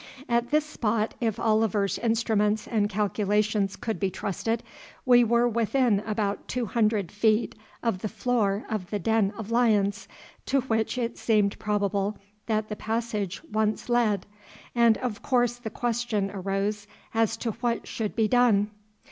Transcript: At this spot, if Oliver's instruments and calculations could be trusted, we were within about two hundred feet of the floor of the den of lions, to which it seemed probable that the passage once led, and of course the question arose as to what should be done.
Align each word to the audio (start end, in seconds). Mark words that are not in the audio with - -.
At 0.27 0.49
this 0.49 0.65
spot, 0.65 1.13
if 1.21 1.39
Oliver's 1.39 1.99
instruments 1.99 2.67
and 2.67 2.89
calculations 2.89 3.75
could 3.75 3.99
be 3.99 4.09
trusted, 4.09 4.63
we 5.05 5.23
were 5.23 5.47
within 5.47 5.99
about 6.07 6.47
two 6.47 6.65
hundred 6.65 7.11
feet 7.11 7.53
of 7.83 7.99
the 7.99 8.09
floor 8.09 8.65
of 8.67 8.89
the 8.89 8.97
den 8.97 9.31
of 9.37 9.51
lions, 9.51 10.07
to 10.47 10.61
which 10.61 10.97
it 10.97 11.19
seemed 11.19 11.59
probable 11.59 12.17
that 12.47 12.67
the 12.67 12.75
passage 12.75 13.43
once 13.51 13.89
led, 13.89 14.25
and 14.73 14.97
of 14.97 15.21
course 15.21 15.57
the 15.57 15.69
question 15.69 16.31
arose 16.33 16.87
as 17.13 17.37
to 17.37 17.51
what 17.51 17.85
should 17.87 18.15
be 18.15 18.27
done. 18.27 18.71